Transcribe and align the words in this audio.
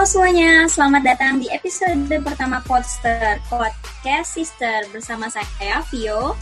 Halo 0.00 0.08
semuanya, 0.08 0.64
selamat 0.64 1.02
datang 1.12 1.44
di 1.44 1.52
episode 1.52 2.08
pertama 2.24 2.64
Podster, 2.64 3.36
Podcast 3.52 4.32
Sister 4.32 4.88
bersama 4.96 5.28
saya, 5.28 5.84
Vio. 5.92 6.32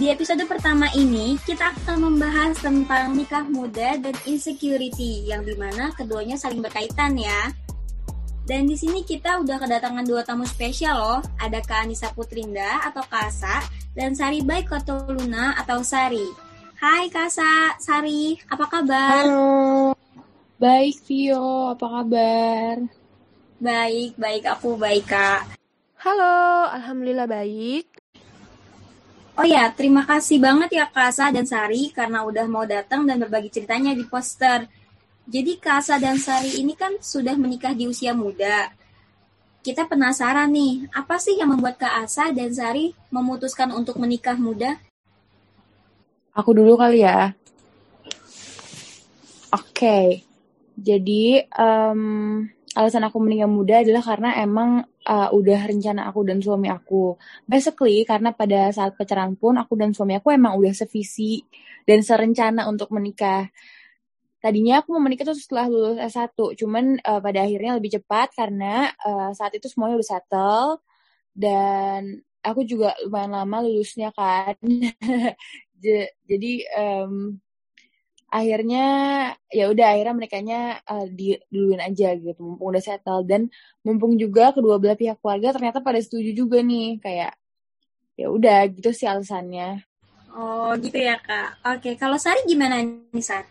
Di 0.00 0.08
episode 0.08 0.40
pertama 0.48 0.88
ini, 0.96 1.36
kita 1.44 1.76
akan 1.76 2.08
membahas 2.08 2.56
tentang 2.56 3.12
nikah 3.12 3.44
muda 3.44 4.00
dan 4.00 4.16
insecurity, 4.24 5.28
yang 5.28 5.44
di 5.44 5.52
mana 5.52 5.92
keduanya 5.92 6.40
saling 6.40 6.64
berkaitan 6.64 7.12
ya. 7.20 7.52
Dan 8.48 8.64
di 8.64 8.72
sini 8.72 9.04
kita 9.04 9.44
udah 9.44 9.60
kedatangan 9.60 10.08
dua 10.08 10.24
tamu 10.24 10.48
spesial 10.48 10.96
loh. 10.96 11.20
Ada 11.36 11.60
Kak 11.60 11.84
Anissa 11.84 12.08
Putrinda 12.16 12.88
atau 12.88 13.04
Kasa 13.04 13.60
dan 13.92 14.16
Sari 14.16 14.40
Baik 14.40 14.72
atau 14.72 15.12
Luna 15.12 15.60
atau 15.60 15.84
Sari. 15.84 16.24
Hai 16.80 17.12
Kasa, 17.12 17.76
Sari, 17.76 18.32
apa 18.48 18.64
kabar? 18.64 19.28
Halo. 19.28 19.99
Baik, 20.60 21.08
Vio. 21.08 21.72
Apa 21.72 21.88
kabar? 21.88 22.84
Baik, 23.56 24.12
baik. 24.20 24.44
Aku 24.44 24.76
baik, 24.76 25.08
Kak. 25.08 25.56
Halo, 26.04 26.68
Alhamdulillah 26.68 27.24
baik. 27.24 27.88
Oh 29.40 29.46
ya, 29.48 29.72
terima 29.72 30.04
kasih 30.04 30.36
banget 30.36 30.76
ya 30.76 30.84
Kasa 30.84 31.32
dan 31.32 31.48
Sari 31.48 31.88
karena 31.96 32.28
udah 32.28 32.44
mau 32.44 32.68
datang 32.68 33.08
dan 33.08 33.16
berbagi 33.16 33.48
ceritanya 33.48 33.96
di 33.96 34.04
poster. 34.04 34.68
Jadi 35.24 35.56
Kasa 35.56 35.96
dan 35.96 36.20
Sari 36.20 36.60
ini 36.60 36.76
kan 36.76 36.92
sudah 37.00 37.40
menikah 37.40 37.72
di 37.72 37.88
usia 37.88 38.12
muda. 38.12 38.68
Kita 39.64 39.88
penasaran 39.88 40.52
nih, 40.52 40.92
apa 40.92 41.16
sih 41.16 41.40
yang 41.40 41.56
membuat 41.56 41.80
Kak 41.80 42.04
Asa 42.04 42.36
dan 42.36 42.52
Sari 42.52 42.92
memutuskan 43.08 43.72
untuk 43.72 43.96
menikah 43.96 44.36
muda? 44.36 44.76
Aku 46.36 46.52
dulu 46.52 46.76
kali 46.76 47.00
ya. 47.00 47.32
Oke. 49.56 49.72
Okay. 49.72 50.29
Jadi 50.80 51.44
um, 51.60 52.40
alasan 52.72 53.04
aku 53.04 53.20
menikah 53.20 53.50
muda 53.50 53.84
adalah 53.84 54.00
karena 54.00 54.40
emang 54.40 54.80
uh, 55.04 55.28
udah 55.28 55.68
rencana 55.68 56.08
aku 56.08 56.24
dan 56.24 56.40
suami 56.40 56.72
aku. 56.72 57.20
Basically 57.44 58.00
karena 58.08 58.32
pada 58.32 58.72
saat 58.72 58.96
pacaran 58.96 59.36
pun 59.36 59.60
aku 59.60 59.76
dan 59.76 59.92
suami 59.92 60.16
aku 60.16 60.32
emang 60.32 60.56
udah 60.56 60.72
sevisi 60.72 61.44
dan 61.84 62.00
serencana 62.00 62.64
untuk 62.64 62.88
menikah. 62.96 63.52
Tadinya 64.40 64.80
aku 64.80 64.96
mau 64.96 65.04
menikah 65.04 65.28
tuh 65.28 65.36
setelah 65.36 65.68
lulus 65.68 66.00
S1, 66.00 66.32
cuman 66.32 66.96
uh, 67.04 67.20
pada 67.20 67.44
akhirnya 67.44 67.76
lebih 67.76 68.00
cepat 68.00 68.32
karena 68.32 68.88
uh, 69.04 69.36
saat 69.36 69.52
itu 69.52 69.68
semuanya 69.68 70.00
udah 70.00 70.08
settle 70.16 70.80
dan 71.36 72.24
aku 72.40 72.64
juga 72.64 72.96
lumayan 73.04 73.36
lama 73.36 73.68
lulusnya 73.68 74.08
kan. 74.16 74.56
Jadi 76.24 76.52
um, 76.72 77.36
akhirnya 78.30 78.84
ya 79.50 79.68
udah 79.68 79.86
akhirnya 79.90 80.14
merekanya 80.14 80.60
uh, 80.86 81.06
di 81.10 81.34
duluin 81.50 81.82
aja 81.82 82.14
gitu 82.14 82.38
mumpung 82.38 82.70
udah 82.72 82.82
settle. 82.82 83.26
Dan 83.26 83.50
mumpung 83.82 84.14
juga 84.16 84.54
kedua 84.54 84.78
belah 84.78 84.96
pihak 84.96 85.18
keluarga 85.18 85.52
ternyata 85.52 85.82
pada 85.82 85.98
setuju 85.98 86.32
juga 86.32 86.62
nih 86.62 87.02
kayak 87.02 87.34
ya 88.14 88.26
udah 88.30 88.70
gitu 88.70 88.94
sih 88.94 89.10
alasannya. 89.10 89.82
Oh 90.30 90.70
gitu 90.78 90.96
ya 90.96 91.18
kak. 91.18 91.58
Oke 91.76 91.98
kalau 91.98 92.16
Sari 92.16 92.46
gimana 92.46 92.80
nih 92.86 93.24
Sar? 93.24 93.44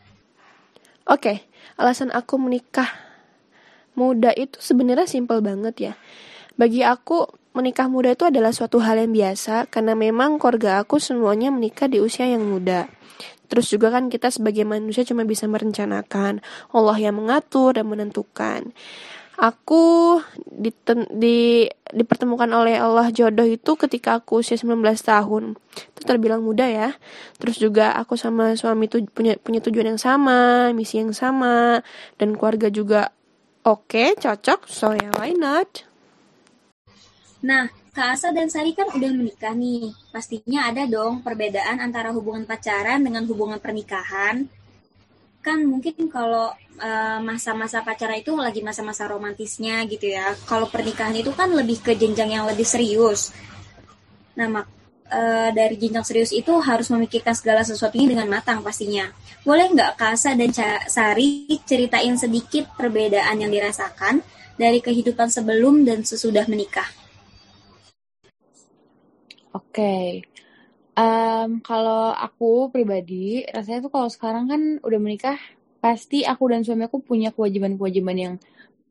Oke 1.05 1.43
alasan 1.75 2.09
aku 2.15 2.39
menikah 2.39 2.87
muda 3.99 4.31
itu 4.31 4.55
sebenarnya 4.63 5.11
simpel 5.11 5.43
banget 5.43 5.75
ya 5.91 5.93
bagi 6.59 6.83
aku 6.83 7.23
menikah 7.55 7.87
muda 7.87 8.11
itu 8.11 8.27
adalah 8.27 8.51
suatu 8.51 8.83
hal 8.83 8.99
yang 8.99 9.15
biasa 9.15 9.71
karena 9.71 9.95
memang 9.95 10.35
keluarga 10.37 10.83
aku 10.83 10.99
semuanya 10.99 11.49
menikah 11.49 11.87
di 11.87 12.03
usia 12.03 12.27
yang 12.27 12.43
muda 12.43 12.91
Terus 13.49 13.65
juga 13.73 13.89
kan 13.89 14.07
kita 14.07 14.29
sebagai 14.29 14.63
manusia 14.63 15.01
cuma 15.01 15.25
bisa 15.25 15.49
merencanakan, 15.49 16.45
Allah 16.69 16.97
yang 17.01 17.17
mengatur 17.17 17.73
dan 17.73 17.89
menentukan. 17.89 18.71
Aku 19.39 20.19
diten, 20.45 21.07
di, 21.09 21.65
dipertemukan 21.89 22.51
oleh 22.53 22.77
Allah 22.77 23.09
jodoh 23.09 23.47
itu 23.47 23.73
ketika 23.79 24.21
aku 24.21 24.45
usia 24.45 24.59
19 24.59 24.83
tahun. 25.01 25.57
Itu 25.95 26.01
terbilang 26.05 26.45
muda 26.45 26.69
ya. 26.69 26.93
Terus 27.41 27.57
juga 27.57 27.97
aku 27.97 28.19
sama 28.19 28.53
suami 28.53 28.85
itu 28.85 29.01
punya 29.09 29.39
punya 29.41 29.63
tujuan 29.65 29.95
yang 29.95 30.01
sama, 30.01 30.69
misi 30.75 31.01
yang 31.01 31.15
sama 31.15 31.81
dan 32.21 32.37
keluarga 32.37 32.69
juga 32.69 33.15
oke, 33.65 33.89
okay, 33.89 34.09
cocok. 34.19 34.69
So 34.69 34.93
ya 34.93 35.09
why 35.17 35.33
not? 35.33 35.88
Nah, 37.39 37.71
Kak 37.95 38.19
Asa 38.19 38.35
dan 38.35 38.51
Sari 38.51 38.75
kan 38.75 38.91
udah 38.91 39.11
menikah 39.15 39.55
nih. 39.55 39.95
Pastinya 40.11 40.67
ada 40.67 40.83
dong 40.83 41.23
perbedaan 41.23 41.79
antara 41.79 42.11
hubungan 42.11 42.43
pacaran 42.43 42.99
dengan 42.99 43.23
hubungan 43.27 43.59
pernikahan. 43.63 44.43
Kan 45.39 45.63
mungkin 45.63 45.95
kalau 46.11 46.51
uh, 46.83 47.19
masa-masa 47.23 47.79
pacaran 47.79 48.19
itu 48.19 48.35
lagi 48.35 48.59
masa-masa 48.59 49.07
romantisnya 49.07 49.87
gitu 49.87 50.11
ya. 50.11 50.35
Kalau 50.43 50.67
pernikahan 50.67 51.15
itu 51.15 51.31
kan 51.31 51.47
lebih 51.51 51.79
ke 51.79 51.95
jenjang 51.95 52.35
yang 52.35 52.43
lebih 52.43 52.67
serius. 52.67 53.31
Nah, 54.35 54.67
uh, 55.07 55.49
dari 55.55 55.79
jenjang 55.79 56.03
serius 56.03 56.35
itu 56.35 56.51
harus 56.59 56.91
memikirkan 56.91 57.31
segala 57.31 57.63
sesuatunya 57.63 58.19
dengan 58.19 58.27
matang 58.27 58.59
pastinya. 58.59 59.07
Boleh 59.47 59.71
nggak 59.71 59.95
Kak 59.95 60.11
Asa 60.19 60.35
dan 60.35 60.51
Sari 60.91 61.47
ceritain 61.63 62.19
sedikit 62.19 62.67
perbedaan 62.75 63.39
yang 63.39 63.51
dirasakan 63.51 64.19
dari 64.59 64.83
kehidupan 64.83 65.31
sebelum 65.31 65.87
dan 65.87 66.03
sesudah 66.03 66.43
menikah? 66.51 66.99
Oke. 69.49 69.65
Okay. 69.73 70.07
Um, 70.99 71.63
kalau 71.63 72.11
aku 72.11 72.69
pribadi, 72.75 73.47
rasanya 73.49 73.87
tuh 73.87 73.91
kalau 73.93 74.09
sekarang 74.11 74.45
kan 74.51 74.61
udah 74.83 74.99
menikah, 74.99 75.39
pasti 75.79 76.27
aku 76.27 76.51
dan 76.51 76.61
suami 76.67 76.85
aku 76.85 76.99
punya 76.99 77.31
kewajiban-kewajiban 77.31 78.17
yang 78.19 78.33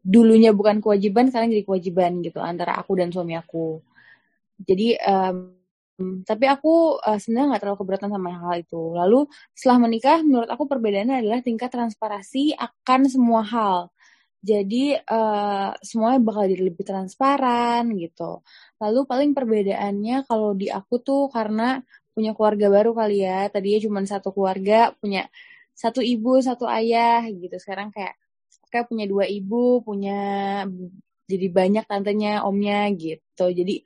dulunya 0.00 0.56
bukan 0.56 0.80
kewajiban, 0.80 1.28
sekarang 1.28 1.52
jadi 1.52 1.68
kewajiban 1.68 2.24
gitu 2.24 2.40
antara 2.40 2.80
aku 2.80 2.96
dan 2.96 3.12
suami 3.12 3.36
aku. 3.36 3.84
Jadi, 4.64 4.96
um, 5.04 5.52
tapi 6.24 6.46
aku 6.46 6.96
uh, 7.02 7.18
sebenarnya 7.18 7.54
nggak 7.54 7.62
terlalu 7.62 7.78
keberatan 7.84 8.10
sama 8.14 8.30
hal 8.40 8.54
itu. 8.62 8.82
Lalu 8.96 9.20
setelah 9.52 9.78
menikah, 9.84 10.18
menurut 10.24 10.48
aku 10.48 10.64
perbedaannya 10.64 11.22
adalah 11.22 11.38
tingkat 11.44 11.68
transparansi 11.70 12.56
akan 12.56 13.00
semua 13.10 13.42
hal. 13.44 13.78
Jadi 14.38 14.94
uh, 14.94 15.74
semuanya 15.82 16.20
bakal 16.22 16.46
jadi 16.46 16.62
lebih 16.70 16.84
transparan 16.86 17.90
gitu. 17.98 18.46
Lalu 18.78 19.00
paling 19.04 19.30
perbedaannya 19.34 20.22
kalau 20.30 20.54
di 20.54 20.70
aku 20.70 21.02
tuh 21.02 21.26
karena 21.34 21.82
punya 22.14 22.34
keluarga 22.38 22.66
baru 22.70 22.94
kali 22.94 23.26
ya. 23.26 23.50
Tadinya 23.50 23.78
cuma 23.82 23.98
satu 24.06 24.30
keluarga, 24.30 24.94
punya 24.98 25.26
satu 25.74 26.02
ibu, 26.02 26.38
satu 26.38 26.70
ayah 26.70 27.26
gitu. 27.26 27.58
Sekarang 27.58 27.90
kayak 27.90 28.14
kayak 28.70 28.86
punya 28.86 29.06
dua 29.10 29.26
ibu, 29.26 29.82
punya 29.82 30.18
jadi 31.26 31.46
banyak 31.50 31.84
tantenya, 31.90 32.46
omnya 32.46 32.86
gitu. 32.94 33.50
Jadi 33.50 33.82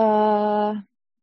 uh, 0.00 0.72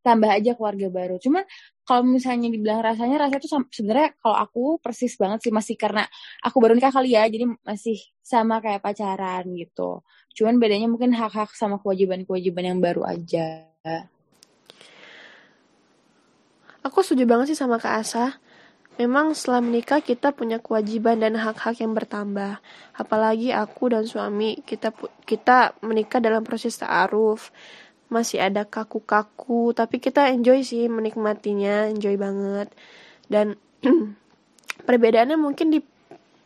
tambah 0.06 0.29
aja 0.29 0.53
keluarga 0.53 0.88
baru. 0.94 1.16
Cuman 1.18 1.44
kalau 1.89 2.05
misalnya 2.05 2.53
dibilang 2.53 2.85
rasanya 2.85 3.25
rasanya 3.25 3.41
tuh 3.41 3.66
sebenarnya 3.73 4.13
kalau 4.22 4.38
aku 4.38 4.63
persis 4.77 5.17
banget 5.17 5.41
sih 5.41 5.50
masih 5.50 5.73
karena 5.73 6.05
aku 6.45 6.61
baru 6.61 6.77
nikah 6.77 6.94
kali 6.94 7.17
ya 7.17 7.25
jadi 7.25 7.50
masih 7.66 7.97
sama 8.22 8.61
kayak 8.61 8.85
pacaran 8.85 9.50
gitu. 9.57 10.05
Cuman 10.38 10.61
bedanya 10.61 10.85
mungkin 10.85 11.17
hak-hak 11.17 11.49
sama 11.57 11.81
kewajiban-kewajiban 11.81 12.69
yang 12.69 12.78
baru 12.78 13.09
aja. 13.09 13.66
Aku 16.85 17.01
setuju 17.01 17.25
banget 17.25 17.57
sih 17.57 17.57
sama 17.57 17.81
Kak 17.81 18.05
Asa. 18.05 18.38
Memang 19.01 19.33
setelah 19.33 19.66
menikah 19.66 20.05
kita 20.05 20.29
punya 20.29 20.61
kewajiban 20.61 21.17
dan 21.17 21.41
hak-hak 21.41 21.81
yang 21.81 21.97
bertambah. 21.97 22.61
Apalagi 22.94 23.49
aku 23.49 23.89
dan 23.89 24.05
suami 24.05 24.61
kita 24.61 24.94
kita 25.25 25.73
menikah 25.81 26.22
dalam 26.22 26.45
proses 26.45 26.78
ta'aruf 26.78 27.49
masih 28.09 28.41
ada 28.41 28.66
kaku-kaku 28.66 29.72
tapi 29.78 30.02
kita 30.02 30.34
enjoy 30.34 30.66
sih 30.66 30.90
menikmatinya 30.90 31.88
enjoy 31.94 32.17
banget. 32.17 32.73
Dan 33.29 33.56
perbedaannya 34.88 35.38
mungkin 35.38 35.70
di 35.70 35.79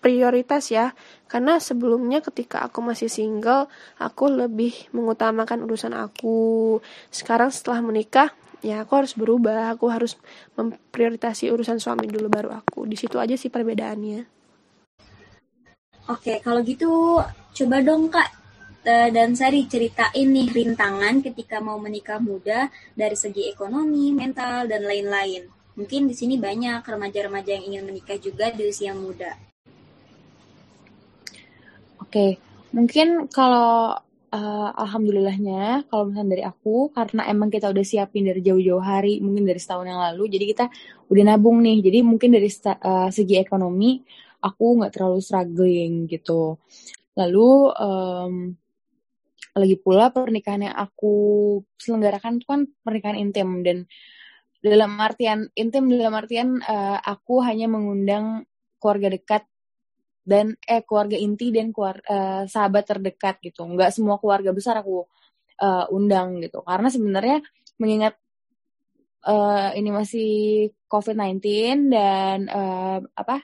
prioritas 0.03 0.67
ya 0.67 0.91
karena 1.31 1.63
sebelumnya 1.63 2.19
ketika 2.19 2.59
aku 2.67 2.83
masih 2.83 3.07
single 3.07 3.71
aku 3.95 4.27
lebih 4.27 4.75
mengutamakan 4.91 5.63
urusan 5.63 5.95
aku. 5.95 6.83
Sekarang 7.07 7.49
setelah 7.49 7.79
menikah 7.79 8.35
ya 8.59 8.83
aku 8.83 8.99
harus 8.99 9.15
berubah 9.15 9.71
aku 9.71 9.87
harus 9.87 10.19
memprioritasi 10.59 11.47
urusan 11.47 11.79
suami 11.79 12.11
dulu 12.11 12.27
baru 12.27 12.51
aku. 12.51 12.83
Di 12.83 12.99
situ 12.99 13.15
aja 13.15 13.39
sih 13.39 13.47
perbedaannya. 13.47 14.27
Oke 16.11 16.43
kalau 16.43 16.59
gitu 16.67 17.23
coba 17.55 17.79
dong 17.79 18.11
kak 18.11 18.42
dan 18.85 19.31
Sari 19.33 19.63
ceritain 19.65 20.27
nih 20.27 20.51
rintangan 20.51 21.23
ketika 21.23 21.63
mau 21.63 21.79
menikah 21.79 22.19
muda 22.19 22.67
dari 22.93 23.15
segi 23.15 23.47
ekonomi, 23.47 24.11
mental, 24.11 24.67
dan 24.67 24.83
lain-lain. 24.83 25.47
Mungkin 25.79 26.05
di 26.05 26.13
sini 26.13 26.35
banyak 26.37 26.85
remaja-remaja 26.85 27.49
yang 27.55 27.65
ingin 27.71 27.83
menikah 27.87 28.19
juga 28.19 28.51
di 28.51 28.67
usia 28.67 28.91
muda. 28.93 29.39
Oke, 32.03 32.37
mungkin 32.75 33.25
kalau 33.31 33.97
uh, 34.29 34.69
alhamdulillahnya 34.77 35.87
kalau 35.89 36.11
misalnya 36.11 36.29
dari 36.37 36.43
aku 36.45 36.93
karena 36.93 37.25
emang 37.31 37.49
kita 37.49 37.73
udah 37.73 37.81
siapin 37.81 38.27
dari 38.27 38.43
jauh-jauh 38.43 38.83
hari, 38.83 39.17
mungkin 39.23 39.47
dari 39.49 39.57
setahun 39.57 39.89
yang 39.89 40.01
lalu, 40.03 40.29
jadi 40.29 40.45
kita 40.45 40.65
udah 41.09 41.23
nabung 41.23 41.63
nih. 41.63 41.81
Jadi 41.81 41.99
mungkin 42.05 42.35
dari 42.35 42.51
uh, 42.51 43.09
segi 43.09 43.39
ekonomi 43.39 44.03
aku 44.43 44.83
nggak 44.83 44.91
terlalu 44.91 45.19
struggling 45.23 46.05
gitu 46.11 46.59
Lalu 47.13 47.49
um, 47.77 48.33
lagi 49.53 49.77
pula 49.77 50.09
pernikahan 50.09 50.65
yang 50.69 50.75
aku 50.75 51.13
selenggarakan 51.77 52.41
itu 52.41 52.45
kan 52.49 52.61
pernikahan 52.81 53.17
intim 53.21 53.61
dan 53.61 53.85
dalam 54.63 54.97
artian 54.97 55.51
intim 55.53 55.91
dalam 55.91 56.15
artian 56.15 56.57
uh, 56.63 56.97
aku 57.03 57.43
hanya 57.45 57.69
mengundang 57.69 58.47
keluarga 58.81 59.13
dekat 59.13 59.43
dan 60.23 60.55
eh 60.63 60.79
keluarga 60.87 61.19
inti 61.19 61.51
dan 61.51 61.75
keluarga, 61.75 62.03
uh, 62.07 62.43
sahabat 62.47 62.87
terdekat 62.87 63.43
gitu. 63.43 63.67
Nggak 63.67 63.91
semua 63.91 64.15
keluarga 64.17 64.55
besar 64.55 64.79
aku 64.79 65.03
uh, 65.59 65.85
undang 65.91 66.39
gitu. 66.39 66.63
Karena 66.63 66.87
sebenarnya 66.87 67.43
mengingat 67.75 68.15
uh, 69.27 69.75
ini 69.75 69.89
masih 69.91 70.31
COVID-19 70.87 71.43
dan 71.91 72.47
uh, 72.47 73.03
apa 73.19 73.43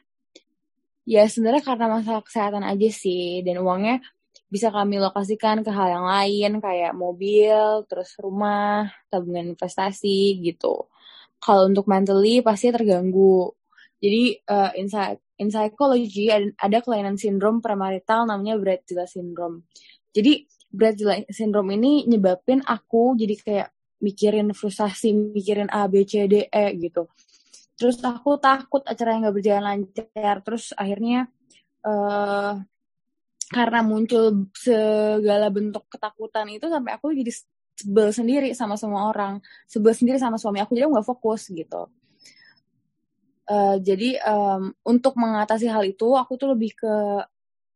ya 1.04 1.28
sebenarnya 1.28 1.64
karena 1.68 1.86
masalah 1.90 2.24
kesehatan 2.24 2.64
aja 2.64 2.90
sih 2.94 3.42
dan 3.44 3.60
uangnya 3.60 4.00
bisa 4.50 4.74
kami 4.74 4.98
lokasikan 4.98 5.62
ke 5.62 5.70
hal 5.70 5.88
yang 5.94 6.06
lain 6.10 6.52
kayak 6.58 6.98
mobil, 6.98 7.86
terus 7.86 8.18
rumah, 8.18 8.90
tabungan 9.14 9.54
investasi 9.54 10.42
gitu. 10.42 10.90
Kalau 11.38 11.70
untuk 11.70 11.86
mentally 11.86 12.42
pasti 12.42 12.74
terganggu. 12.74 13.54
Jadi 14.02 14.42
uh, 14.50 14.74
in, 14.74 14.90
in 15.38 15.48
psychology 15.54 16.34
ada, 16.34 16.50
ada 16.58 16.78
kelainan 16.82 17.16
sindrom 17.16 17.62
premarital 17.62 18.26
namanya 18.26 18.58
Bradzilla 18.58 19.06
syndrome. 19.06 19.70
Jadi 20.12 20.50
Bradzilla 20.68 21.22
syndrome 21.30 21.78
ini 21.78 22.10
nyebabin 22.10 22.66
aku 22.66 23.14
jadi 23.16 23.36
kayak 23.38 23.70
mikirin 24.00 24.56
frustasi, 24.56 25.12
mikirin 25.14 25.70
A, 25.70 25.86
B, 25.92 26.08
C, 26.08 26.26
D, 26.26 26.48
E 26.48 26.66
gitu. 26.80 27.12
Terus 27.80 28.00
aku 28.04 28.36
takut 28.40 28.84
acara 28.84 29.16
yang 29.16 29.30
gak 29.30 29.36
berjalan 29.36 29.64
lancar. 29.64 30.36
Terus 30.44 30.76
akhirnya 30.76 31.28
uh, 31.88 32.60
karena 33.50 33.82
muncul 33.82 34.46
segala 34.54 35.50
bentuk 35.50 35.90
ketakutan 35.90 36.46
itu 36.54 36.70
sampai 36.70 36.94
aku 36.94 37.10
jadi 37.18 37.34
sebel 37.74 38.14
sendiri 38.14 38.50
sama 38.54 38.78
semua 38.78 39.10
orang. 39.10 39.42
Sebel 39.66 39.98
sendiri 39.98 40.22
sama 40.22 40.38
suami 40.38 40.62
aku 40.62 40.78
jadi 40.78 40.86
aku 40.86 40.94
nggak 40.94 41.10
fokus 41.10 41.50
gitu. 41.50 41.90
Uh, 43.50 43.82
jadi 43.82 44.22
um, 44.30 44.70
untuk 44.86 45.18
mengatasi 45.18 45.66
hal 45.66 45.82
itu 45.82 46.14
aku 46.14 46.38
tuh 46.38 46.54
lebih 46.54 46.78
ke 46.78 46.96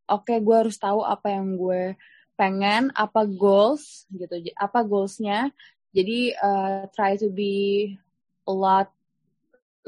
oke 0.05 0.29
okay, 0.29 0.37
gue 0.37 0.53
harus 0.53 0.77
tahu 0.77 1.01
apa 1.01 1.33
yang 1.33 1.57
gue 1.57 1.97
pengen 2.37 2.93
apa 2.93 3.25
goals 3.25 4.05
gitu 4.13 4.37
apa 4.53 4.85
goalsnya. 4.85 5.49
Jadi 5.89 6.37
uh, 6.37 6.85
try 6.93 7.17
to 7.17 7.33
be 7.33 7.97
a 8.45 8.53
lot 8.53 8.93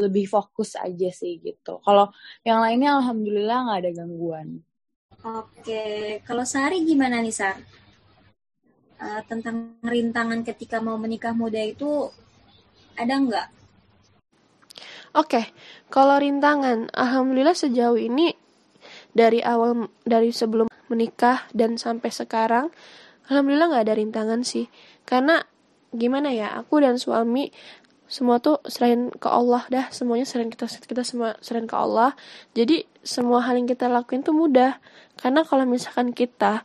lebih 0.02 0.26
fokus 0.26 0.74
aja 0.74 1.14
sih 1.14 1.38
gitu. 1.46 1.78
Kalau 1.86 2.10
yang 2.42 2.66
lainnya 2.66 2.98
alhamdulillah 2.98 3.70
nggak 3.70 3.80
ada 3.86 3.92
gangguan 3.94 4.66
Oke, 5.25 6.22
kalau 6.22 6.45
Sari 6.45 6.86
gimana 6.86 7.18
nih 7.18 7.33
Sar? 7.33 7.57
Uh, 9.01 9.22
tentang 9.25 9.74
rintangan 9.81 10.45
ketika 10.45 10.77
mau 10.77 11.01
menikah 11.01 11.33
muda 11.33 11.57
itu 11.66 12.13
ada 12.94 13.18
nggak? 13.18 13.48
Oke, 15.18 15.50
kalau 15.89 16.22
rintangan, 16.22 16.94
alhamdulillah 16.94 17.57
sejauh 17.57 17.98
ini 17.98 18.38
dari 19.18 19.42
awal 19.42 19.89
dari 20.06 20.30
sebelum 20.30 20.69
menikah 20.94 21.50
dan 21.57 21.81
sampai 21.81 22.13
sekarang, 22.13 22.69
alhamdulillah 23.25 23.74
nggak 23.74 23.86
ada 23.89 23.98
rintangan 23.98 24.45
sih. 24.45 24.69
Karena 25.10 25.42
gimana 25.89 26.38
ya, 26.38 26.54
aku 26.54 26.86
dan 26.86 27.01
suami 27.01 27.50
semua 28.06 28.38
tuh 28.38 28.62
selain 28.69 29.10
ke 29.10 29.25
Allah 29.25 29.66
dah 29.74 29.90
semuanya 29.90 30.30
selain 30.30 30.54
kita 30.54 30.69
kita 30.69 31.02
semua 31.02 31.34
selain 31.42 31.66
ke 31.66 31.74
Allah. 31.74 32.13
Jadi 32.54 32.86
semua 33.02 33.42
hal 33.42 33.57
yang 33.57 33.66
kita 33.66 33.90
lakuin 33.90 34.22
tuh 34.22 34.38
mudah. 34.38 34.78
Karena 35.18 35.42
kalau 35.42 35.66
misalkan 35.66 36.13
kita 36.13 36.62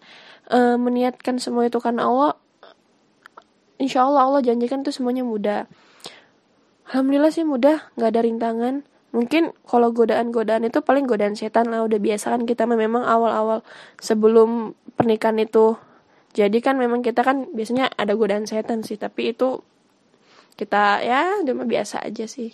uh, 0.53 0.77
meniatkan 0.77 1.41
semua 1.41 1.65
itu 1.65 1.81
karena 1.81 2.05
Allah 2.05 2.37
insya 3.81 4.05
Allah 4.05 4.29
Allah 4.29 4.41
janjikan 4.45 4.85
tuh 4.85 4.93
semuanya 4.93 5.25
mudah. 5.25 5.65
Alhamdulillah 6.93 7.33
sih 7.33 7.49
mudah 7.49 7.89
nggak 7.97 8.11
ada 8.13 8.21
rintangan. 8.21 8.75
Mungkin 9.11 9.51
kalau 9.67 9.91
godaan-godaan 9.91 10.69
itu 10.69 10.85
paling 10.87 11.09
godaan 11.09 11.35
setan 11.35 11.73
lah 11.73 11.83
udah 11.83 11.99
biasa 11.99 12.31
kan 12.31 12.47
kita 12.47 12.69
memang 12.69 13.03
awal-awal 13.03 13.65
sebelum 13.99 14.77
pernikahan 14.95 15.41
itu. 15.41 15.81
Jadi 16.31 16.63
kan 16.63 16.79
memang 16.79 17.03
kita 17.03 17.27
kan 17.27 17.51
biasanya 17.51 17.91
ada 17.97 18.15
godaan 18.15 18.47
setan 18.47 18.87
sih 18.87 18.95
tapi 18.95 19.35
itu 19.35 19.67
kita 20.61 21.01
ya 21.01 21.41
udah 21.41 21.55
biasa 21.65 22.05
aja 22.05 22.29
sih. 22.29 22.53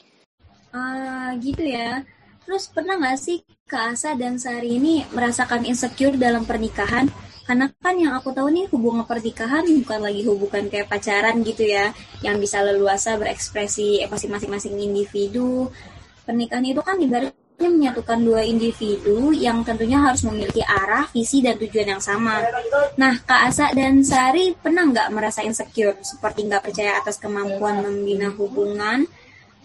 Ah 0.71 1.35
gitu 1.43 1.67
ya. 1.67 2.07
Terus 2.47 2.71
pernah 2.71 2.95
nggak 2.95 3.19
sih 3.19 3.43
Kak 3.67 3.99
Asa 3.99 4.15
dan 4.15 4.39
Sari 4.39 4.79
ini 4.79 5.03
merasakan 5.11 5.67
insecure 5.67 6.15
dalam 6.15 6.47
pernikahan? 6.47 7.11
Karena 7.43 7.67
kan 7.83 7.99
yang 7.99 8.15
aku 8.15 8.31
tahu 8.31 8.55
nih 8.55 8.71
hubungan 8.71 9.03
pernikahan 9.03 9.67
bukan 9.83 10.01
lagi 10.03 10.23
hubungan 10.23 10.71
kayak 10.71 10.87
pacaran 10.87 11.43
gitu 11.43 11.67
ya. 11.67 11.91
Yang 12.23 12.47
bisa 12.47 12.63
leluasa 12.63 13.19
berekspresi 13.19 14.07
emosi 14.07 14.31
masing-masing 14.31 14.79
individu. 14.79 15.67
Pernikahan 16.23 16.63
itu 16.63 16.83
kan 16.87 16.99
ibaratnya 17.57 17.73
menyatukan 17.73 18.21
dua 18.21 18.45
individu 18.45 19.33
yang 19.33 19.65
tentunya 19.65 19.97
harus 19.97 20.21
memiliki 20.29 20.61
arah, 20.61 21.09
visi, 21.09 21.41
dan 21.41 21.57
tujuan 21.57 21.97
yang 21.97 22.03
sama. 22.05 22.45
Nah, 23.01 23.17
Kak 23.25 23.49
Asa 23.49 23.73
dan 23.73 24.05
Sari 24.05 24.53
pernah 24.53 24.85
nggak 24.85 25.09
merasa 25.09 25.41
insecure, 25.41 25.97
seperti 26.05 26.45
nggak 26.45 26.69
percaya 26.69 27.01
atas 27.01 27.17
kemampuan 27.17 27.81
membina 27.81 28.29
hubungan 28.37 29.09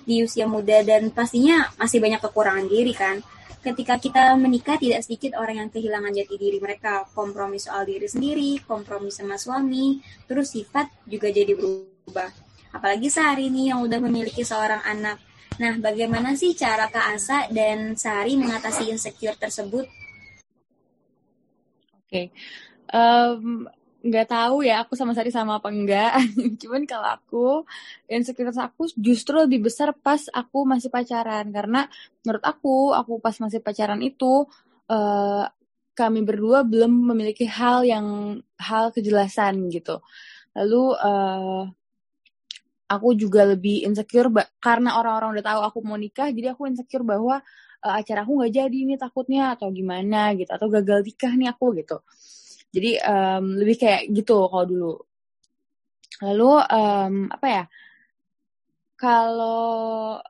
di 0.07 0.23
usia 0.23 0.47
muda 0.47 0.79
dan 0.88 1.11
pastinya 1.11 1.67
masih 1.75 1.99
banyak 1.99 2.23
kekurangan 2.23 2.65
diri 2.71 2.95
kan? 2.95 3.19
Ketika 3.61 3.99
kita 3.99 4.39
menikah, 4.39 4.79
tidak 4.79 5.03
sedikit 5.03 5.35
orang 5.35 5.67
yang 5.67 5.69
kehilangan 5.69 6.15
jati 6.15 6.35
diri 6.39 6.57
mereka, 6.63 7.05
kompromi 7.11 7.59
soal 7.59 7.83
diri 7.83 8.07
sendiri, 8.07 8.63
kompromi 8.63 9.11
sama 9.11 9.35
suami, 9.35 9.99
terus 10.25 10.55
sifat 10.55 10.89
juga 11.05 11.27
jadi 11.29 11.53
berubah. 11.53 12.31
Apalagi 12.71 13.11
sehari 13.11 13.51
ini 13.51 13.67
yang 13.67 13.83
udah 13.83 13.99
memiliki 13.99 14.47
seorang 14.47 14.79
anak 14.81 15.19
Nah, 15.59 15.75
bagaimana 15.83 16.31
sih 16.39 16.56
cara 16.56 16.88
Kak 16.88 17.07
Asa 17.18 17.51
dan 17.51 18.00
Sari 18.00 18.39
mengatasi 18.39 18.88
insecure 18.88 19.36
tersebut? 19.36 19.83
Oke, 22.00 22.07
okay. 22.07 22.25
um, 22.95 23.68
nggak 24.01 24.27
tahu 24.31 24.63
ya 24.65 24.81
aku 24.81 24.95
sama 24.95 25.12
Sari 25.12 25.30
sama 25.30 25.59
apa 25.59 25.68
enggak. 25.68 26.24
Cuman 26.62 26.88
kalau 26.88 27.10
aku 27.12 27.48
insecure 28.08 28.51
aku 28.55 28.88
justru 28.96 29.36
lebih 29.43 29.67
besar 29.67 29.91
pas 29.91 30.24
aku 30.31 30.63
masih 30.63 30.88
pacaran 30.88 31.51
karena 31.51 31.91
menurut 32.24 32.43
aku 32.48 32.96
aku 32.96 33.20
pas 33.20 33.36
masih 33.43 33.60
pacaran 33.60 34.00
itu 34.00 34.48
uh, 34.88 35.46
kami 35.91 36.24
berdua 36.24 36.63
belum 36.63 37.12
memiliki 37.12 37.43
hal 37.46 37.84
yang 37.84 38.39
hal 38.55 38.89
kejelasan 38.96 39.67
gitu. 39.70 40.00
Lalu 40.55 40.84
uh, 40.96 41.63
aku 42.91 43.15
juga 43.15 43.48
lebih 43.48 43.88
insecure 43.88 44.27
karena 44.60 45.00
orang-orang 45.00 45.39
udah 45.39 45.45
tahu 45.48 45.62
aku 45.63 45.79
mau 45.88 45.95
nikah 45.95 46.27
jadi 46.36 46.51
aku 46.51 46.67
insecure 46.67 47.07
bahwa 47.07 47.39
uh, 47.81 47.95
acara 47.98 48.24
aku 48.24 48.43
nggak 48.43 48.53
jadi 48.53 48.77
ini 48.77 48.95
takutnya 49.00 49.55
atau 49.55 49.71
gimana 49.74 50.36
gitu 50.38 50.51
atau 50.51 50.67
gagal 50.67 51.01
nikah 51.07 51.33
nih 51.33 51.50
aku 51.50 51.65
gitu. 51.79 51.98
Jadi 52.71 52.91
um, 53.03 53.45
lebih 53.60 53.75
kayak 53.83 54.01
gitu 54.15 54.48
kalau 54.48 54.65
dulu. 54.67 54.93
Lalu 56.21 56.51
um, 56.71 57.15
apa 57.27 57.48
ya 57.50 57.63
kalau 58.95 60.21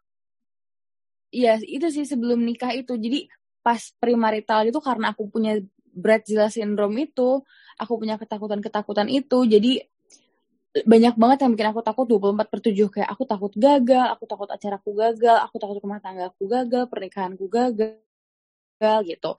ya 1.30 1.60
itu 1.60 1.88
sih 1.91 2.08
sebelum 2.08 2.41
nikah 2.41 2.74
itu. 2.74 2.96
Jadi 2.98 3.30
pas 3.62 3.77
primarital 4.01 4.65
itu 4.72 4.80
karena 4.82 5.13
aku 5.13 5.30
punya 5.30 5.62
Bradzilla 5.91 6.48
syndrome 6.48 7.03
itu 7.03 7.44
aku 7.75 7.94
punya 8.00 8.15
ketakutan-ketakutan 8.15 9.12
itu 9.12 9.44
jadi 9.44 9.84
banyak 10.72 11.16
banget 11.20 11.38
yang 11.44 11.51
bikin 11.51 11.70
aku 11.75 11.82
takut 11.84 12.06
24 12.08 12.48
per 12.48 12.60
7 12.63 12.88
kayak 12.96 13.10
aku 13.12 13.24
takut 13.28 13.51
gagal, 13.60 14.06
aku 14.16 14.24
takut 14.24 14.48
acaraku 14.48 14.90
gagal, 14.96 15.38
aku 15.44 15.56
takut 15.60 15.78
rumah 15.84 16.00
tangga 16.00 16.32
aku 16.32 16.48
gagal, 16.48 16.88
pernikahanku 16.88 17.46
gagal 17.51 18.00
gitu. 19.04 19.32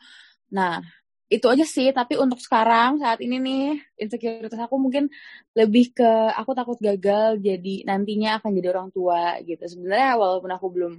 Nah, 0.53 0.85
itu 1.33 1.47
aja 1.49 1.65
sih, 1.65 1.89
tapi 1.97 2.21
untuk 2.21 2.37
sekarang 2.37 3.01
saat 3.01 3.25
ini 3.25 3.41
nih 3.41 3.65
insecurities 3.97 4.61
aku 4.61 4.77
mungkin 4.77 5.09
lebih 5.57 5.97
ke 5.97 6.11
aku 6.37 6.53
takut 6.53 6.77
gagal 6.77 7.41
jadi 7.41 7.89
nantinya 7.89 8.37
akan 8.37 8.51
jadi 8.53 8.69
orang 8.77 8.89
tua 8.93 9.41
gitu. 9.41 9.65
Sebenarnya 9.65 10.21
walaupun 10.21 10.51
aku 10.53 10.67
belum 10.69 10.95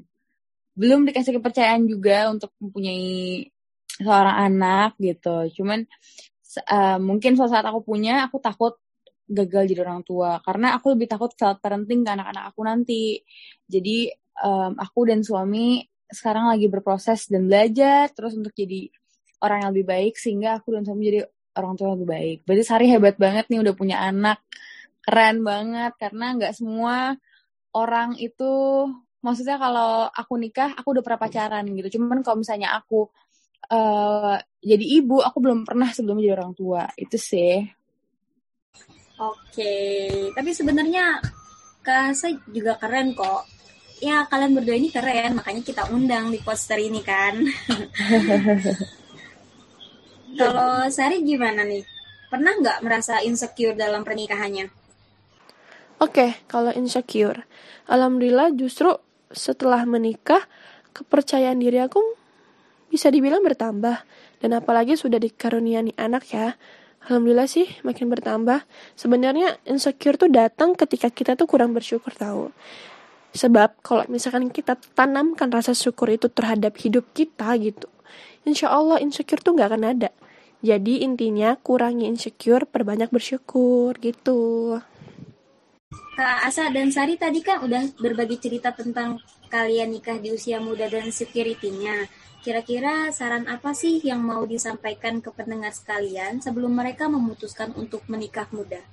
belum 0.74 1.06
dikasih 1.06 1.38
kepercayaan 1.38 1.86
juga 1.86 2.34
untuk 2.34 2.50
mempunyai 2.58 3.46
seorang 4.02 4.38
anak 4.50 4.98
gitu. 4.98 5.62
Cuman 5.62 5.86
uh, 6.66 6.98
mungkin 6.98 7.38
suatu 7.38 7.54
saat 7.54 7.66
aku 7.70 7.86
punya, 7.86 8.26
aku 8.26 8.42
takut 8.42 8.74
gagal 9.28 9.64
jadi 9.72 9.82
orang 9.88 10.04
tua. 10.04 10.40
Karena 10.44 10.76
aku 10.76 10.94
lebih 10.94 11.08
takut 11.08 11.32
self 11.34 11.60
parenting 11.64 12.04
ke 12.04 12.10
anak-anak 12.12 12.44
aku 12.52 12.62
nanti. 12.64 13.20
Jadi 13.66 14.12
um, 14.44 14.76
aku 14.76 15.00
dan 15.08 15.24
suami 15.24 15.82
sekarang 16.14 16.54
lagi 16.54 16.70
berproses 16.70 17.26
dan 17.26 17.50
belajar 17.50 18.14
terus 18.14 18.38
untuk 18.38 18.54
jadi 18.54 18.86
orang 19.42 19.66
yang 19.66 19.70
lebih 19.74 19.88
baik 19.90 20.14
sehingga 20.16 20.62
aku 20.62 20.78
dan 20.78 20.86
suami 20.86 21.02
jadi 21.10 21.20
orang 21.58 21.74
tua 21.76 21.92
yang 21.92 21.96
lebih 22.00 22.10
baik. 22.10 22.38
Berarti 22.46 22.64
Sari 22.64 22.88
hebat 22.90 23.16
banget 23.18 23.46
nih 23.50 23.60
udah 23.62 23.74
punya 23.76 23.98
anak. 24.02 24.40
Keren 25.04 25.44
banget 25.44 25.94
karena 26.00 26.26
nggak 26.40 26.54
semua 26.56 27.18
orang 27.76 28.16
itu 28.22 28.52
maksudnya 29.20 29.60
kalau 29.60 30.08
aku 30.08 30.34
nikah 30.40 30.72
aku 30.78 30.96
udah 30.96 31.04
pernah 31.04 31.20
pacaran 31.20 31.66
gitu. 31.68 32.00
Cuman 32.00 32.24
kalau 32.24 32.40
misalnya 32.40 32.72
aku 32.78 33.12
uh, 33.68 34.40
jadi 34.64 34.86
ibu 35.04 35.20
aku 35.20 35.38
belum 35.44 35.68
pernah 35.68 35.92
sebelum 35.92 36.24
jadi 36.24 36.40
orang 36.40 36.56
tua. 36.56 36.88
Itu 36.96 37.20
sih 37.20 37.83
oke 39.22 39.74
tapi 40.34 40.50
sebenarnya 40.54 41.22
Kak 41.84 42.16
saya 42.16 42.40
juga 42.48 42.80
keren 42.80 43.12
kok. 43.12 43.44
Ya 44.00 44.24
kalian 44.32 44.56
berdua 44.56 44.80
ini 44.80 44.88
keren 44.88 45.36
makanya 45.36 45.62
kita 45.68 45.84
undang 45.92 46.32
di 46.32 46.40
poster 46.40 46.80
ini 46.80 47.04
kan. 47.04 47.44
Kalau 50.40 50.88
Sari 50.88 51.28
gimana 51.28 51.68
nih? 51.68 51.84
Pernah 52.32 52.56
nggak 52.58 52.80
merasa 52.82 53.22
insecure 53.22 53.78
dalam 53.78 54.02
pernikahannya? 54.02 54.66
Oke, 56.02 56.10
okay, 56.10 56.32
kalau 56.50 56.74
insecure, 56.74 57.46
alhamdulillah 57.86 58.50
justru 58.58 58.90
setelah 59.30 59.86
menikah 59.86 60.42
kepercayaan 60.92 61.62
diri 61.62 61.78
aku 61.78 62.02
bisa 62.90 63.14
dibilang 63.14 63.46
bertambah. 63.46 64.02
Dan 64.42 64.58
apalagi 64.58 64.98
sudah 64.98 65.22
dikaruniai 65.22 65.94
anak 65.96 66.26
ya. 66.34 66.58
Alhamdulillah 67.04 67.52
sih 67.52 67.68
makin 67.84 68.08
bertambah. 68.08 68.64
Sebenarnya 68.96 69.60
insecure 69.68 70.16
tuh 70.16 70.32
datang 70.32 70.72
ketika 70.72 71.12
kita 71.12 71.36
tuh 71.36 71.48
kurang 71.52 71.76
bersyukur 71.76 72.16
tahu. 72.16 72.56
Sebab 73.34 73.82
kalau 73.82 74.08
misalkan 74.08 74.48
kita 74.54 74.80
tanamkan 74.94 75.50
rasa 75.50 75.74
syukur 75.74 76.08
itu 76.14 76.30
terhadap 76.30 76.78
hidup 76.80 77.04
kita 77.18 77.50
gitu, 77.60 77.90
insya 78.46 78.70
Allah 78.70 79.02
insecure 79.02 79.42
tuh 79.42 79.58
nggak 79.58 79.70
akan 79.74 79.84
ada. 79.90 80.10
Jadi 80.64 81.04
intinya 81.04 81.60
kurangi 81.60 82.08
insecure, 82.08 82.64
perbanyak 82.64 83.12
bersyukur 83.12 84.00
gitu. 84.00 84.80
Kak 86.14 86.46
Asa 86.46 86.70
dan 86.70 86.94
Sari 86.94 87.18
tadi 87.20 87.42
kan 87.44 87.66
udah 87.66 88.00
berbagi 88.00 88.38
cerita 88.38 88.72
tentang 88.72 89.18
kalian 89.50 89.92
nikah 89.92 90.22
di 90.22 90.32
usia 90.32 90.62
muda 90.64 90.88
dan 90.88 91.10
security-nya. 91.10 92.08
Kira-kira 92.44 93.08
saran 93.16 93.48
apa 93.48 93.72
sih 93.72 94.04
yang 94.04 94.20
mau 94.20 94.44
disampaikan 94.44 95.24
ke 95.24 95.32
pendengar 95.32 95.72
sekalian 95.72 96.44
sebelum 96.44 96.76
mereka 96.76 97.08
memutuskan 97.08 97.72
untuk 97.80 98.04
menikah 98.12 98.52
muda? 98.52 98.84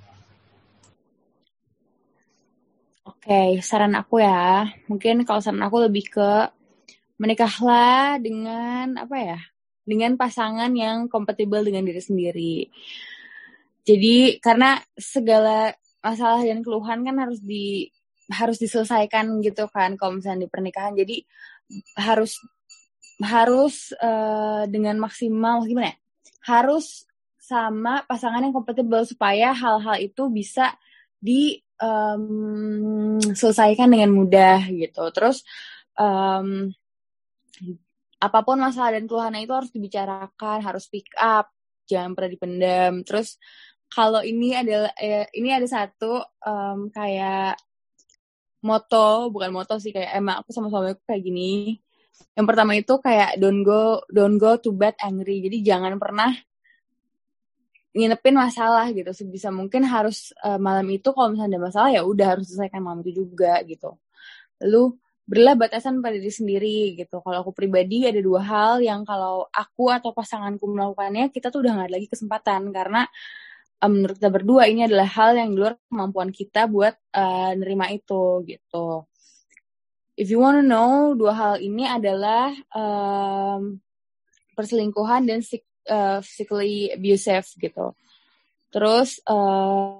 Oke, 3.03 3.59
saran 3.59 3.99
aku 3.99 4.23
ya, 4.23 4.71
mungkin 4.87 5.27
kalau 5.27 5.43
saran 5.43 5.67
aku 5.67 5.83
lebih 5.91 6.15
ke 6.15 6.31
menikahlah 7.19 8.23
dengan 8.23 9.03
apa 9.03 9.17
ya, 9.19 9.39
dengan 9.83 10.15
pasangan 10.15 10.71
yang 10.71 11.11
kompatibel 11.11 11.67
dengan 11.67 11.83
diri 11.83 11.99
sendiri. 11.99 12.57
Jadi 13.83 14.39
karena 14.39 14.79
segala 14.95 15.75
masalah 15.99 16.47
dan 16.47 16.63
keluhan 16.63 17.03
kan 17.03 17.19
harus 17.19 17.43
di 17.43 17.91
harus 18.31 18.63
diselesaikan 18.63 19.43
gitu 19.43 19.67
kan 19.75 19.99
kalau 19.99 20.23
misalnya 20.23 20.47
di 20.47 20.51
pernikahan. 20.55 20.95
Jadi 20.95 21.27
harus 21.99 22.39
harus 23.21 23.93
uh, 24.01 24.65
dengan 24.67 24.97
maksimal 25.01 25.65
gimana 25.69 25.93
ya? 25.93 25.97
Harus 26.45 27.05
sama 27.41 28.05
pasangan 28.07 28.41
yang 28.41 28.55
kompatibel 28.55 29.03
supaya 29.05 29.53
hal-hal 29.53 29.97
itu 30.01 30.31
bisa 30.31 30.73
di 31.21 31.61
um, 31.81 33.19
dengan 33.21 34.11
mudah 34.13 34.65
gitu. 34.71 35.05
Terus 35.13 35.43
um, 35.99 36.71
apa 38.21 38.39
pun 38.45 38.61
masalah 38.61 38.97
dan 38.97 39.09
keluhannya 39.09 39.49
itu 39.49 39.55
harus 39.57 39.73
dibicarakan, 39.73 40.59
harus 40.61 40.85
pick 40.93 41.09
up, 41.17 41.49
jangan 41.89 42.13
pernah 42.13 42.31
dipendam. 42.31 42.93
Terus 43.03 43.41
kalau 43.91 44.23
ini 44.23 44.55
adalah 44.55 44.93
eh, 45.01 45.27
ini 45.35 45.51
ada 45.51 45.67
satu 45.67 46.21
um, 46.45 46.93
kayak 46.93 47.59
moto, 48.61 49.33
bukan 49.33 49.51
moto 49.51 49.81
sih 49.81 49.91
kayak 49.91 50.15
emang 50.21 50.45
aku 50.45 50.53
sama 50.53 50.69
suamiku 50.69 51.01
kayak 51.09 51.25
gini. 51.25 51.81
Yang 52.35 52.47
pertama 52.47 52.73
itu 52.79 52.95
kayak 53.03 53.37
don't 53.37 53.61
go 53.67 54.01
don't 54.09 54.39
go 54.39 54.57
to 54.57 54.71
bed 54.71 54.97
angry. 55.03 55.45
Jadi 55.45 55.61
jangan 55.61 55.99
pernah 55.99 56.31
nginepin 57.91 58.37
masalah 58.39 58.87
gitu. 58.95 59.11
Sebisa 59.11 59.51
mungkin 59.51 59.83
harus 59.85 60.31
uh, 60.41 60.57
malam 60.57 60.87
itu 60.89 61.11
kalau 61.11 61.35
misalnya 61.35 61.59
ada 61.59 61.61
masalah 61.61 61.89
ya 61.91 62.03
udah 62.07 62.27
harus 62.39 62.47
selesaikan 62.49 62.81
malam 62.81 63.03
itu 63.03 63.27
juga 63.27 63.59
gitu. 63.67 63.99
Lalu 64.63 64.95
berilah 65.27 65.55
batasan 65.59 66.03
pada 66.03 66.19
diri 66.19 66.33
sendiri 66.33 66.79
gitu. 66.99 67.23
Kalau 67.23 67.39
aku 67.43 67.53
pribadi 67.55 68.07
ada 68.07 68.19
dua 68.23 68.43
hal 68.43 68.83
yang 68.83 69.03
kalau 69.03 69.47
aku 69.51 69.91
atau 69.91 70.11
pasanganku 70.15 70.67
melakukannya 70.71 71.31
kita 71.35 71.51
tuh 71.51 71.63
udah 71.67 71.73
nggak 71.77 71.89
ada 71.91 71.95
lagi 71.99 72.09
kesempatan. 72.11 72.71
Karena 72.71 73.03
um, 73.83 73.91
menurut 74.01 74.17
kita 74.17 74.31
berdua 74.31 74.63
ini 74.71 74.87
adalah 74.87 75.09
hal 75.11 75.35
yang 75.35 75.49
di 75.53 75.57
luar 75.59 75.75
kemampuan 75.91 76.31
kita 76.31 76.71
buat 76.71 76.95
uh, 77.15 77.53
nerima 77.59 77.91
itu 77.91 78.45
gitu 78.47 79.10
if 80.21 80.29
you 80.29 80.37
wanna 80.37 80.61
know 80.61 81.17
dua 81.17 81.33
hal 81.33 81.55
ini 81.57 81.89
adalah 81.89 82.53
um, 82.77 83.81
perselingkuhan 84.53 85.25
dan 85.25 85.41
uh, 85.89 86.21
physically 86.21 86.93
abusive 86.93 87.49
gitu. 87.57 87.97
Terus 88.69 89.17
uh, 89.25 89.97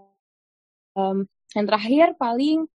um, 0.93 1.25
yang 1.57 1.65
terakhir 1.65 2.21
paling 2.21 2.69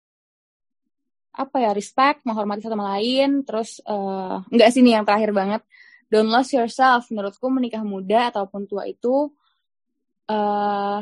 apa 1.35 1.57
ya 1.61 1.71
respect, 1.77 2.25
menghormati 2.25 2.65
satu 2.65 2.73
sama 2.73 2.97
lain. 2.97 3.45
Terus 3.45 3.77
uh, 3.85 4.41
enggak 4.49 4.73
sih 4.73 4.81
nih 4.81 4.97
yang 4.97 5.05
terakhir 5.05 5.29
banget. 5.29 5.61
Don't 6.09 6.31
lose 6.33 6.49
yourself. 6.49 7.05
Menurutku 7.13 7.45
menikah 7.53 7.85
muda 7.85 8.33
ataupun 8.33 8.65
tua 8.65 8.89
itu 8.89 9.29
uh, 10.31 10.99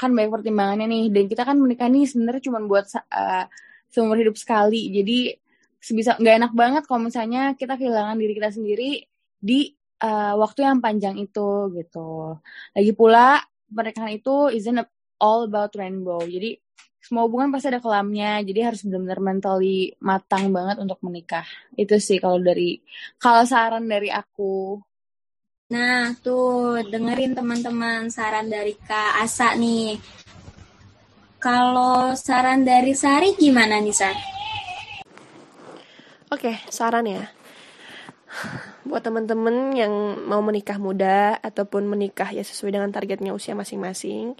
kan 0.00 0.10
banyak 0.10 0.32
pertimbangannya 0.32 0.86
nih. 0.88 1.04
Dan 1.12 1.24
kita 1.28 1.42
kan 1.44 1.60
menikah 1.60 1.90
nih 1.90 2.08
sebenarnya 2.08 2.42
cuma 2.48 2.62
buat 2.64 2.88
uh, 2.96 3.46
seumur 3.92 4.16
hidup 4.16 4.34
sekali. 4.40 4.88
Jadi 4.88 5.36
sebisa 5.76 6.16
nggak 6.16 6.36
enak 6.40 6.52
banget 6.56 6.82
kalau 6.88 7.04
misalnya 7.04 7.52
kita 7.52 7.76
kehilangan 7.76 8.16
diri 8.16 8.32
kita 8.32 8.50
sendiri 8.54 8.90
di 9.36 9.74
uh, 10.00 10.34
waktu 10.40 10.64
yang 10.64 10.80
panjang 10.80 11.20
itu 11.20 11.68
gitu. 11.76 12.40
Lagi 12.72 12.92
pula 12.96 13.44
pernikahan 13.68 14.16
itu 14.16 14.48
isn't 14.48 14.80
all 15.20 15.44
about 15.44 15.76
rainbow. 15.76 16.24
Jadi 16.24 16.56
semua 17.02 17.26
hubungan 17.26 17.50
pasti 17.50 17.68
ada 17.68 17.82
kelamnya. 17.82 18.40
Jadi 18.40 18.60
harus 18.62 18.80
benar-benar 18.86 19.20
mentally 19.20 19.92
matang 19.98 20.54
banget 20.54 20.80
untuk 20.80 21.02
menikah. 21.02 21.44
Itu 21.74 21.98
sih 21.98 22.22
kalau 22.22 22.38
dari 22.38 22.78
kalau 23.18 23.42
saran 23.44 23.90
dari 23.90 24.08
aku. 24.08 24.78
Nah, 25.72 26.12
tuh 26.20 26.84
dengerin 26.84 27.32
teman-teman 27.32 28.12
saran 28.12 28.52
dari 28.52 28.76
Kak 28.76 29.24
Asa 29.24 29.56
nih. 29.56 29.96
Kalau 31.42 32.14
saran 32.14 32.62
dari 32.62 32.94
Sari 32.94 33.34
gimana 33.34 33.82
nih, 33.82 33.90
Sar? 33.90 34.14
Oke, 36.30 36.62
saran 36.70 37.02
ya. 37.02 37.34
Buat 38.86 39.10
temen-temen 39.10 39.74
yang 39.74 39.90
mau 40.22 40.38
menikah 40.38 40.78
muda 40.78 41.42
ataupun 41.42 41.90
menikah 41.90 42.30
ya 42.30 42.46
sesuai 42.46 42.78
dengan 42.78 42.94
targetnya 42.94 43.34
usia 43.34 43.58
masing-masing 43.58 44.38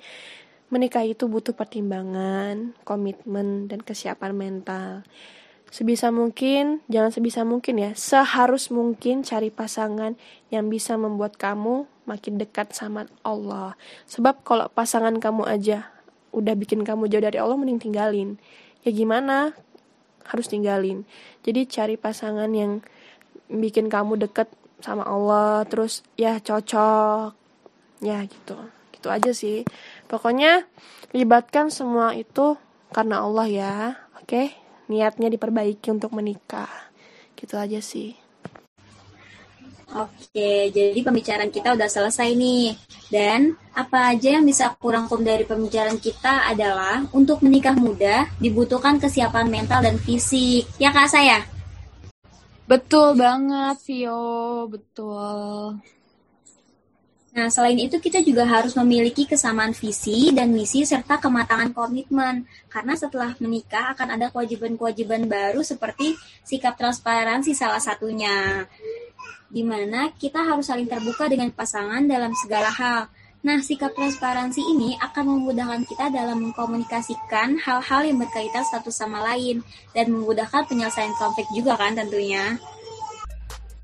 menikah 0.72 1.04
itu 1.04 1.28
butuh 1.28 1.52
pertimbangan 1.52 2.72
komitmen 2.88 3.68
dan 3.68 3.84
kesiapan 3.84 4.32
mental. 4.32 5.04
Sebisa 5.68 6.08
mungkin 6.08 6.80
jangan 6.88 7.12
sebisa 7.12 7.44
mungkin 7.44 7.76
ya 7.76 7.90
seharus 7.92 8.72
mungkin 8.72 9.20
cari 9.20 9.52
pasangan 9.52 10.16
yang 10.48 10.72
bisa 10.72 10.96
membuat 10.96 11.36
kamu 11.36 11.84
makin 12.08 12.40
dekat 12.40 12.72
sama 12.72 13.04
Allah. 13.20 13.76
Sebab 14.08 14.46
kalau 14.48 14.72
pasangan 14.72 15.18
kamu 15.20 15.44
aja 15.44 15.92
udah 16.32 16.56
bikin 16.56 16.82
kamu 16.82 17.06
jauh 17.12 17.22
dari 17.22 17.36
Allah 17.36 17.56
mending 17.60 17.78
tinggalin. 17.78 18.40
Ya 18.82 18.90
gimana? 18.90 19.52
Harus 20.24 20.48
tinggalin. 20.48 21.04
Jadi 21.44 21.68
cari 21.68 21.94
pasangan 22.00 22.48
yang 22.50 22.80
bikin 23.52 23.92
kamu 23.92 24.16
deket 24.26 24.48
sama 24.80 25.04
Allah 25.04 25.62
terus 25.68 26.00
ya 26.16 26.40
cocok. 26.40 27.36
Ya 28.02 28.24
gitu. 28.24 28.56
Gitu 28.96 29.08
aja 29.12 29.30
sih. 29.36 29.68
Pokoknya 30.08 30.64
libatkan 31.12 31.68
semua 31.68 32.16
itu 32.16 32.56
karena 32.90 33.22
Allah 33.22 33.46
ya. 33.46 33.74
Oke? 34.18 34.56
Niatnya 34.88 35.28
diperbaiki 35.30 35.92
untuk 35.92 36.16
menikah. 36.16 36.70
Gitu 37.36 37.54
aja 37.60 37.78
sih 37.78 38.21
Oke, 39.92 40.72
jadi 40.72 40.96
pembicaraan 41.04 41.52
kita 41.52 41.76
udah 41.76 41.84
selesai 41.84 42.32
nih. 42.32 42.72
Dan 43.12 43.52
apa 43.76 44.16
aja 44.16 44.40
yang 44.40 44.44
bisa 44.48 44.72
aku 44.72 44.88
rangkum 44.88 45.20
dari 45.20 45.44
pembicaraan 45.44 46.00
kita 46.00 46.48
adalah 46.48 47.04
untuk 47.12 47.44
menikah 47.44 47.76
muda 47.76 48.24
dibutuhkan 48.40 48.96
kesiapan 48.96 49.52
mental 49.52 49.84
dan 49.84 50.00
fisik. 50.00 50.64
Ya 50.80 50.96
kak 50.96 51.12
saya? 51.12 51.44
Betul 52.64 53.20
banget, 53.20 53.76
Vio. 53.84 54.64
Betul. 54.72 55.76
Nah, 57.32 57.48
selain 57.48 57.80
itu 57.80 57.96
kita 57.96 58.20
juga 58.20 58.44
harus 58.44 58.76
memiliki 58.76 59.24
kesamaan 59.24 59.72
visi 59.72 60.32
dan 60.36 60.52
misi 60.52 60.84
serta 60.84 61.16
kematangan 61.16 61.72
komitmen. 61.72 62.44
Karena 62.68 62.92
setelah 62.92 63.32
menikah 63.40 63.96
akan 63.96 64.16
ada 64.16 64.28
kewajiban-kewajiban 64.32 65.28
baru 65.28 65.64
seperti 65.64 66.12
sikap 66.44 66.76
transparansi 66.76 67.56
salah 67.56 67.80
satunya. 67.80 68.68
Di 69.52 69.60
mana 69.60 70.08
kita 70.16 70.40
harus 70.40 70.72
saling 70.72 70.88
terbuka 70.88 71.28
dengan 71.28 71.52
pasangan 71.52 72.00
dalam 72.08 72.32
segala 72.32 72.72
hal 72.72 73.12
Nah, 73.42 73.58
sikap 73.58 73.90
transparansi 73.98 74.62
ini 74.62 74.94
akan 75.02 75.34
memudahkan 75.34 75.82
kita 75.90 76.14
dalam 76.14 76.46
mengkomunikasikan 76.46 77.58
hal-hal 77.58 78.00
yang 78.06 78.22
berkaitan 78.22 78.62
status 78.62 78.94
sama 78.94 79.18
lain 79.18 79.66
dan 79.90 80.14
memudahkan 80.14 80.62
penyelesaian 80.70 81.10
konflik 81.18 81.50
juga 81.50 81.74
kan 81.74 81.98
tentunya. 81.98 82.54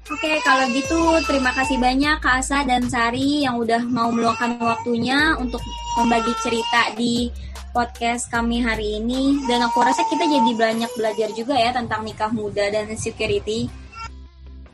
Oke, 0.06 0.38
kalau 0.46 0.62
gitu 0.70 0.96
terima 1.26 1.50
kasih 1.52 1.74
banyak 1.74 2.22
Kak 2.22 2.38
Asa 2.38 2.62
dan 2.64 2.86
Sari 2.86 3.42
yang 3.44 3.58
udah 3.58 3.82
mau 3.82 4.14
meluangkan 4.14 4.62
waktunya 4.62 5.34
untuk 5.36 5.60
membagi 5.98 6.32
cerita 6.38 6.94
di 6.94 7.28
podcast 7.74 8.30
kami 8.30 8.62
hari 8.62 9.02
ini. 9.02 9.42
Dan 9.50 9.66
aku 9.66 9.82
rasa 9.82 10.06
kita 10.06 10.22
jadi 10.22 10.54
banyak 10.54 10.90
belajar 10.94 11.28
juga 11.34 11.58
ya 11.58 11.74
tentang 11.74 12.06
nikah 12.06 12.30
muda 12.30 12.70
dan 12.70 12.94
security. 12.94 13.66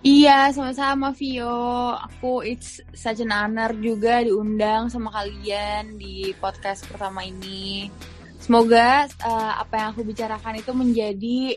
Iya, 0.05 0.53
sama-sama 0.53 1.17
Vio. 1.17 1.97
Aku 1.97 2.45
it's 2.45 2.85
such 2.93 3.25
an 3.25 3.33
honor 3.33 3.73
juga 3.81 4.21
diundang 4.21 4.93
sama 4.93 5.09
kalian 5.09 5.97
di 5.97 6.37
podcast 6.37 6.85
pertama 6.85 7.25
ini. 7.25 7.89
Semoga 8.37 9.09
uh, 9.25 9.53
apa 9.65 9.81
yang 9.81 9.89
aku 9.97 10.05
bicarakan 10.05 10.61
itu 10.61 10.77
menjadi 10.77 11.57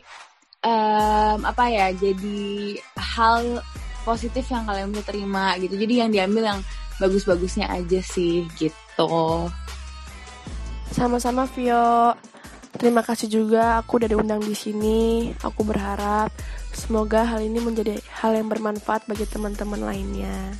um, 0.64 1.44
apa 1.44 1.64
ya 1.68 1.92
jadi 1.92 2.80
hal 2.96 3.60
positif 4.02 4.48
yang 4.48 4.64
kalian 4.64 4.96
bisa 4.96 5.04
terima 5.04 5.52
gitu 5.60 5.76
jadi 5.76 6.08
yang 6.08 6.10
diambil 6.10 6.56
yang 6.56 6.60
bagus-bagusnya 6.96 7.68
aja 7.68 8.00
sih 8.00 8.48
gitu 8.56 9.12
sama-sama 10.96 11.44
Vio 11.52 12.16
terima 12.78 13.02
kasih 13.02 13.28
juga 13.28 13.82
aku 13.82 13.98
udah 14.00 14.08
diundang 14.14 14.40
di 14.40 14.54
sini 14.54 15.34
aku 15.42 15.66
berharap 15.66 16.30
semoga 16.70 17.26
hal 17.26 17.42
ini 17.42 17.58
menjadi 17.58 17.98
hal 18.22 18.38
yang 18.38 18.46
bermanfaat 18.46 19.04
bagi 19.10 19.26
teman-teman 19.26 19.82
lainnya 19.82 20.54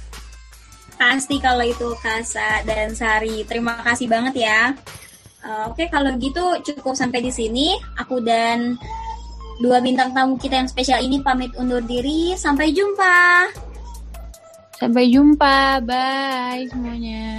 pasti 0.99 1.39
kalau 1.39 1.63
itu 1.63 1.95
Kasa 2.03 2.67
dan 2.67 2.93
Sari 2.93 3.47
terima 3.47 3.81
kasih 3.87 4.11
banget 4.11 4.45
ya 4.45 4.75
uh, 5.47 5.71
oke 5.71 5.87
kalau 5.89 6.11
gitu 6.19 6.59
cukup 6.67 6.99
sampai 6.99 7.23
di 7.23 7.31
sini 7.31 7.79
aku 7.95 8.19
dan 8.19 8.75
dua 9.59 9.83
bintang 9.83 10.15
tamu 10.15 10.39
kita 10.39 10.63
yang 10.63 10.71
spesial 10.71 11.03
ini 11.03 11.19
pamit 11.21 11.51
undur 11.59 11.83
diri. 11.83 12.35
Sampai 12.39 12.71
jumpa. 12.71 13.51
Sampai 14.79 15.11
jumpa. 15.11 15.83
Bye 15.83 16.71
semuanya. 16.71 17.38